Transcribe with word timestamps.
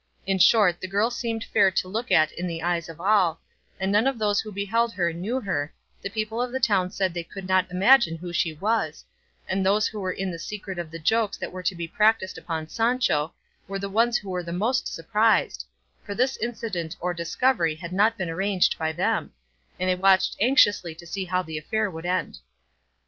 In 0.25 0.39
short, 0.39 0.81
the 0.81 0.87
girl 0.87 1.11
seemed 1.11 1.43
fair 1.43 1.69
to 1.69 1.87
look 1.87 2.11
at 2.11 2.31
in 2.31 2.47
the 2.47 2.63
eyes 2.63 2.89
of 2.89 2.99
all, 2.99 3.39
and 3.79 3.91
none 3.91 4.07
of 4.07 4.17
those 4.17 4.41
who 4.41 4.51
beheld 4.51 4.91
her 4.93 5.13
knew 5.13 5.39
her, 5.39 5.71
the 6.01 6.09
people 6.09 6.41
of 6.41 6.51
the 6.51 6.59
town 6.59 6.89
said 6.89 7.13
they 7.13 7.23
could 7.23 7.47
not 7.47 7.69
imagine 7.69 8.17
who 8.17 8.33
she 8.33 8.51
was, 8.53 9.05
and 9.47 9.63
those 9.63 9.85
who 9.85 9.99
were 9.99 10.11
in 10.11 10.31
the 10.31 10.39
secret 10.39 10.79
of 10.79 10.89
the 10.89 10.97
jokes 10.97 11.37
that 11.37 11.51
were 11.51 11.61
to 11.61 11.75
be 11.75 11.87
practised 11.87 12.39
upon 12.39 12.67
Sancho 12.67 13.31
were 13.67 13.77
the 13.77 13.89
ones 13.91 14.17
who 14.17 14.31
were 14.31 14.41
most 14.51 14.87
surprised, 14.91 15.65
for 16.03 16.15
this 16.15 16.35
incident 16.37 16.95
or 16.99 17.13
discovery 17.13 17.75
had 17.75 17.93
not 17.93 18.17
been 18.17 18.27
arranged 18.27 18.79
by 18.79 18.91
them; 18.91 19.31
and 19.79 19.87
they 19.87 19.93
watched 19.93 20.35
anxiously 20.41 20.95
to 20.95 21.05
see 21.05 21.25
how 21.25 21.43
the 21.43 21.59
affair 21.59 21.91
would 21.91 22.07
end. 22.07 22.39